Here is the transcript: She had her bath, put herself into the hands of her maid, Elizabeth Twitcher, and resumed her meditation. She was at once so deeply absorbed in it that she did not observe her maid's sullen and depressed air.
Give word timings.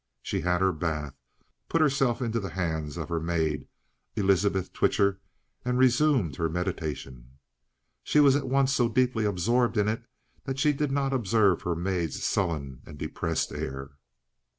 She 0.23 0.41
had 0.41 0.61
her 0.61 0.71
bath, 0.73 1.13
put 1.69 1.79
herself 1.79 2.23
into 2.23 2.39
the 2.39 2.49
hands 2.49 2.97
of 2.97 3.07
her 3.09 3.19
maid, 3.19 3.67
Elizabeth 4.15 4.73
Twitcher, 4.73 5.21
and 5.63 5.77
resumed 5.77 6.37
her 6.37 6.49
meditation. 6.49 7.37
She 8.03 8.19
was 8.19 8.35
at 8.35 8.49
once 8.49 8.73
so 8.73 8.89
deeply 8.89 9.25
absorbed 9.25 9.77
in 9.77 9.87
it 9.87 10.03
that 10.45 10.57
she 10.57 10.73
did 10.73 10.91
not 10.91 11.13
observe 11.13 11.61
her 11.61 11.75
maid's 11.75 12.23
sullen 12.23 12.81
and 12.83 12.97
depressed 12.97 13.51
air. 13.51 13.91